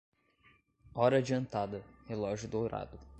[0.95, 2.97] Hora adiantada, relógio dourado.